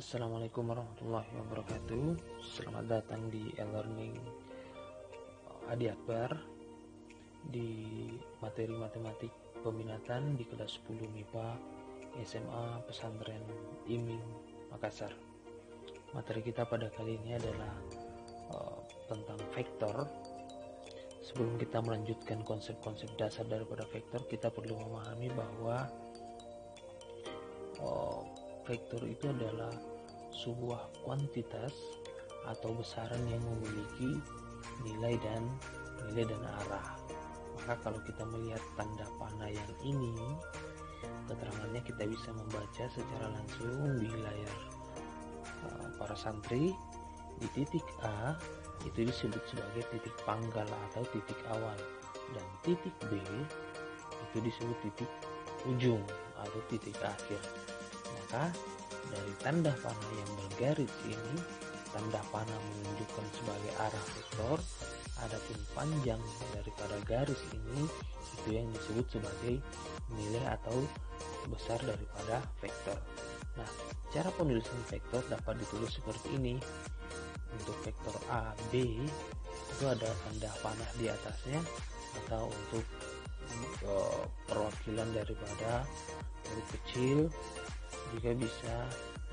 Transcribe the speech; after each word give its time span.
Assalamualaikum 0.00 0.64
warahmatullahi 0.64 1.28
wabarakatuh. 1.28 2.16
Selamat 2.40 2.88
datang 2.88 3.20
di 3.28 3.52
e-learning 3.52 4.16
Adi 5.68 5.92
Akbar 5.92 6.40
Di 7.44 7.68
materi 8.40 8.72
matematik 8.80 9.28
peminatan 9.60 10.40
di 10.40 10.48
kelas 10.48 10.80
10 10.88 11.04
MIPA 11.04 11.52
SMA 12.24 12.80
Pesantren 12.88 13.44
Iming 13.92 14.24
Makassar. 14.72 15.12
Materi 16.16 16.48
kita 16.48 16.64
pada 16.64 16.88
kali 16.96 17.20
ini 17.20 17.36
adalah 17.36 17.74
uh, 18.56 18.80
tentang 19.04 19.36
vektor. 19.52 20.08
Sebelum 21.28 21.60
kita 21.60 21.76
melanjutkan 21.84 22.40
konsep-konsep 22.40 23.20
dasar 23.20 23.44
daripada 23.44 23.84
vektor 23.92 24.24
Kita 24.24 24.48
perlu 24.48 24.80
memahami 24.80 25.28
bahwa 25.28 25.76
uh, 27.84 28.39
vektor 28.64 29.02
itu 29.06 29.30
adalah 29.30 29.72
sebuah 30.30 31.04
kuantitas 31.04 31.74
atau 32.48 32.72
besaran 32.72 33.20
yang 33.28 33.42
memiliki 33.44 34.16
nilai 34.80 35.14
dan 35.20 35.42
nilai 36.08 36.24
dan 36.24 36.42
arah. 36.64 36.96
Maka 37.60 37.76
kalau 37.84 38.00
kita 38.08 38.24
melihat 38.24 38.62
tanda 38.78 39.04
panah 39.20 39.52
yang 39.52 39.72
ini, 39.84 40.16
keterangannya 41.28 41.82
kita 41.84 42.08
bisa 42.08 42.32
membaca 42.32 42.84
secara 42.88 43.26
langsung 43.28 44.00
di 44.00 44.08
layar 44.08 44.58
uh, 45.68 45.88
para 46.00 46.16
santri. 46.16 46.72
Di 47.40 47.48
titik 47.56 47.84
A 48.04 48.36
itu 48.84 49.04
disebut 49.08 49.40
sebagai 49.48 49.84
titik 49.92 50.12
panggal 50.24 50.68
atau 50.90 51.04
titik 51.12 51.40
awal. 51.52 51.76
Dan 52.32 52.46
titik 52.64 52.92
B 53.08 53.20
itu 54.30 54.38
disebut 54.44 54.76
titik 54.84 55.10
ujung 55.68 56.04
atau 56.40 56.60
titik 56.72 56.96
akhir 57.04 57.40
maka 58.30 58.54
dari 59.10 59.34
tanda 59.42 59.74
panah 59.82 60.10
yang 60.14 60.30
bergaris 60.38 60.94
ini, 61.02 61.34
tanda 61.90 62.22
panah 62.30 62.60
menunjukkan 62.62 63.26
sebagai 63.34 63.72
arah 63.82 64.04
vektor, 64.14 64.58
adapun 65.26 65.58
panjang 65.74 66.22
daripada 66.54 66.94
garis 67.10 67.42
ini 67.50 67.90
itu 68.38 68.48
yang 68.54 68.70
disebut 68.70 69.18
sebagai 69.18 69.58
nilai 70.14 70.46
atau 70.46 70.78
besar 71.50 71.82
daripada 71.82 72.38
vektor. 72.62 72.94
Nah, 73.58 73.66
cara 74.14 74.30
penulisan 74.38 74.78
vektor 74.86 75.26
dapat 75.26 75.58
ditulis 75.66 75.90
seperti 75.90 76.30
ini. 76.38 76.54
Untuk 77.50 77.74
vektor 77.82 78.14
A, 78.30 78.54
B 78.70 78.94
itu 79.74 79.84
ada 79.90 80.06
tanda 80.06 80.54
panah 80.62 80.90
di 80.94 81.10
atasnya 81.10 81.58
atau 82.22 82.46
untuk 82.46 82.86
uh, 83.90 84.22
perwakilan 84.46 85.18
daripada 85.18 85.82
huruf 86.46 86.66
kecil 86.78 87.26
juga 88.16 88.30
bisa 88.34 88.74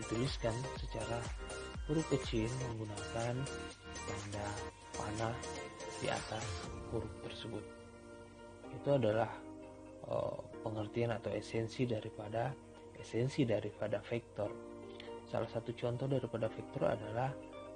dituliskan 0.00 0.54
secara 0.80 1.20
huruf 1.88 2.06
kecil 2.08 2.48
menggunakan 2.72 3.34
tanda 3.92 4.46
panah 4.96 5.36
di 6.00 6.08
atas 6.08 6.44
huruf 6.90 7.12
tersebut. 7.22 7.64
Itu 8.72 8.96
adalah 8.96 9.28
uh, 10.08 10.38
pengertian 10.64 11.12
atau 11.12 11.30
esensi 11.34 11.84
daripada 11.84 12.54
esensi 12.96 13.44
daripada 13.44 14.00
vektor. 14.00 14.48
Salah 15.28 15.48
satu 15.48 15.74
contoh 15.76 16.08
daripada 16.08 16.48
vektor 16.48 16.92
adalah 16.92 17.32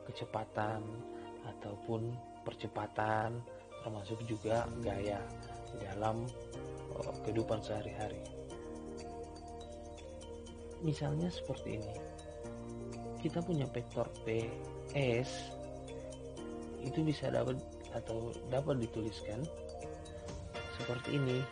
kecepatan 0.06 0.80
ataupun 1.46 2.14
percepatan 2.46 3.42
termasuk 3.82 4.18
juga 4.26 4.66
gaya 4.82 5.18
dalam 5.78 6.24
uh, 6.96 7.14
kehidupan 7.26 7.60
sehari-hari 7.60 8.45
misalnya 10.86 11.26
seperti 11.26 11.82
ini. 11.82 11.94
Kita 13.18 13.42
punya 13.42 13.66
vektor 13.66 14.06
PS 14.22 15.50
itu 16.86 17.02
bisa 17.02 17.26
dapat 17.34 17.58
atau 17.90 18.30
dapat 18.46 18.78
dituliskan 18.78 19.42
seperti 20.78 21.18
ini. 21.18 21.42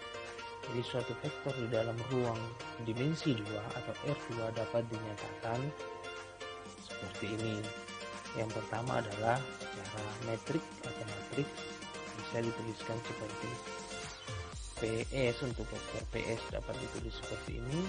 Jadi 0.65 0.81
suatu 0.87 1.13
vektor 1.21 1.53
di 1.59 1.69
dalam 1.69 1.99
ruang 2.09 2.41
dimensi 2.87 3.35
2 3.35 3.43
atau 3.75 3.95
R2 4.07 4.55
dapat 4.55 4.87
dinyatakan 4.87 5.61
seperti 6.87 7.35
ini. 7.35 7.59
Yang 8.39 8.63
pertama 8.63 9.03
adalah 9.03 9.37
secara 9.61 10.11
metrik 10.31 10.65
atau 10.87 11.05
matrik 11.05 11.49
bisa 12.15 12.39
dituliskan 12.39 12.99
seperti 13.03 13.51
PS 14.85 15.41
untuk 15.49 15.65
vektor 15.73 16.05
PS 16.13 16.41
dapat 16.53 16.77
ditulis 16.77 17.17
seperti 17.17 17.57
ini. 17.57 17.81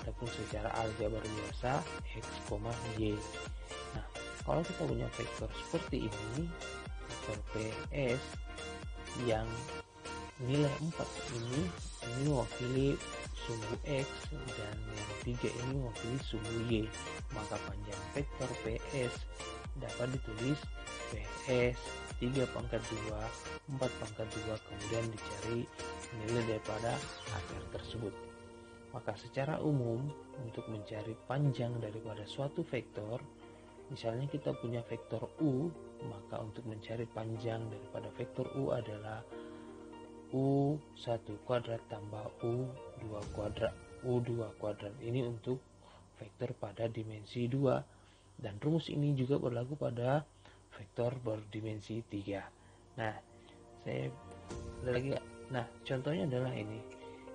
Ataupun 0.00 0.28
secara 0.32 0.72
aljabar 0.80 1.20
biasa 1.20 1.84
X, 2.16 2.24
Y. 2.96 3.12
Nah 3.92 4.04
kalau 4.48 4.64
kita 4.64 4.88
punya 4.88 5.08
vektor 5.12 5.52
seperti 5.52 6.08
ini 6.08 6.48
vektor 7.04 7.38
PS 7.52 8.22
yang 9.28 9.44
nilai 10.40 10.72
4 10.80 10.96
ini 11.36 11.60
ini 12.08 12.22
mewakili 12.32 12.96
sumbu 13.44 13.76
X 13.84 14.08
dan 14.32 14.76
yang 14.96 15.10
tiga 15.20 15.48
ini 15.52 15.72
mewakili 15.76 16.16
sumbu 16.24 16.56
Y. 16.72 16.88
Maka 17.36 17.60
panjang 17.68 18.00
vektor 18.16 18.48
PS 18.64 19.28
dapat 19.76 20.08
ditulis 20.16 20.60
PS 21.12 21.78
3 22.20 22.44
pangkat 22.52 22.84
2 22.84 23.80
4 23.80 23.80
pangkat 23.80 24.28
2 24.28 24.64
kemudian 24.68 25.04
dicari 25.08 25.64
nilai 26.20 26.44
daripada 26.44 26.92
akar 27.32 27.62
tersebut. 27.72 28.12
Maka 28.92 29.16
secara 29.16 29.56
umum 29.64 30.04
untuk 30.44 30.68
mencari 30.68 31.16
panjang 31.24 31.72
daripada 31.80 32.28
suatu 32.28 32.60
vektor 32.60 33.24
misalnya 33.88 34.28
kita 34.28 34.52
punya 34.60 34.84
vektor 34.84 35.32
U 35.40 35.72
maka 36.06 36.44
untuk 36.44 36.68
mencari 36.68 37.08
panjang 37.08 37.64
daripada 37.72 38.12
vektor 38.14 38.46
U 38.54 38.70
adalah 38.70 39.24
U1 40.30 41.26
kuadrat 41.48 41.82
tambah 41.90 42.30
U2 42.44 43.10
kuadrat 43.34 43.74
U2 44.04 44.60
kuadrat. 44.60 44.94
Ini 45.00 45.24
untuk 45.24 45.58
vektor 46.20 46.52
pada 46.56 46.84
dimensi 46.84 47.48
2 47.48 48.44
dan 48.44 48.56
rumus 48.60 48.88
ini 48.88 49.12
juga 49.16 49.36
berlaku 49.40 49.76
pada 49.76 50.24
vektor 50.74 51.16
berdimensi 51.22 52.02
3 52.04 52.98
nah 52.98 53.14
saya 53.82 54.10
ada 54.82 54.90
lagi 54.90 55.08
nah 55.50 55.66
contohnya 55.82 56.30
adalah 56.30 56.54
ini. 56.54 56.78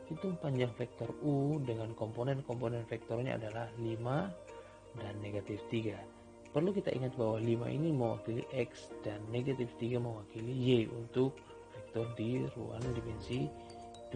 Hitung 0.06 0.38
panjang 0.38 0.69
vektor 0.78 1.09
U 1.25 1.57
dengan 1.66 1.90
komponen-komponen 1.97 2.85
vektornya 2.85 3.41
adalah 3.41 3.66
5 3.81 5.01
dan 5.01 5.13
negatif 5.18 5.66
3 5.73 6.16
perlu 6.56 6.72
kita 6.72 6.88
ingat 6.96 7.19
bahwa 7.19 7.35
5 7.44 7.68
ini 7.68 7.90
mewakili 7.91 8.47
X 8.56 8.88
dan 9.03 9.19
negatif 9.28 9.75
3 9.75 10.00
mewakili 10.00 10.56
Y 10.56 10.88
untuk 10.88 11.35
vektor 11.75 12.07
di 12.16 12.47
ruang 12.56 12.79
dimensi 12.96 13.52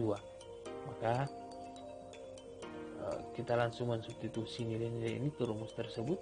2 0.00 0.88
maka 0.88 1.28
eh, 3.04 3.20
kita 3.36 3.60
langsung 3.60 3.92
mensubstitusi 3.92 4.64
nilai-nilai 4.64 5.20
ini 5.20 5.28
ke 5.28 5.44
rumus 5.44 5.76
tersebut 5.76 6.16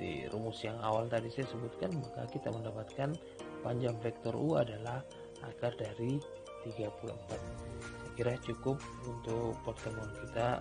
di 0.00 0.24
rumus 0.32 0.64
yang 0.64 0.80
awal 0.80 1.04
tadi 1.12 1.28
saya 1.28 1.44
sebutkan 1.52 1.92
maka 2.00 2.24
kita 2.32 2.48
mendapatkan 2.48 3.12
panjang 3.60 3.96
vektor 4.00 4.32
U 4.32 4.56
adalah 4.56 5.04
akar 5.44 5.76
dari 5.76 6.16
34 6.64 8.00
kira 8.20 8.36
cukup 8.44 8.76
untuk 9.08 9.56
pertemuan 9.64 10.12
kita 10.20 10.60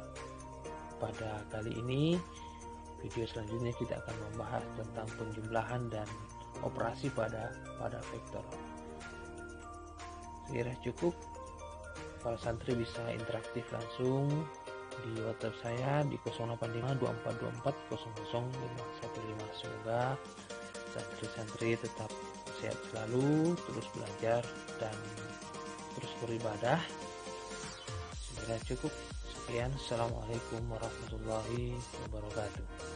pada 0.95 1.43
kali 1.51 1.75
ini. 1.75 2.15
Video 3.03 3.27
selanjutnya 3.27 3.75
kita 3.75 3.99
akan 3.99 4.15
membahas 4.31 4.63
tentang 4.79 5.07
penjumlahan 5.19 5.91
dan 5.91 6.07
operasi 6.63 7.11
pada 7.11 7.51
pada 7.75 7.99
vektor. 8.15 8.39
Kira 10.47 10.71
cukup. 10.83 11.15
Para 12.23 12.39
santri 12.39 12.79
bisa 12.79 13.03
interaktif 13.11 13.67
langsung 13.75 14.31
di 15.03 15.19
WhatsApp 15.23 15.55
saya 15.63 16.03
di 16.07 16.15
085244000515 16.23 19.18
semoga 19.59 20.15
santri-santri 20.95 21.75
tetap 21.75 22.11
sehat 22.63 22.79
selalu 22.91 23.53
terus 23.67 23.87
belajar 23.91 24.41
dan 24.79 24.95
terus 25.99 26.13
beribadah. 26.23 26.79
Saya 28.49 28.57
cukup. 28.65 28.91
Sekian. 29.29 29.69
Assalamualaikum 29.77 30.61
warahmatullahi 30.69 31.77
wabarakatuh 32.07 32.89